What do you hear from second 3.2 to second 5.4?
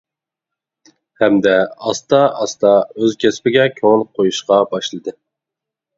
كەسپىگە كۆڭۈل قويۇشقا باشلىدى.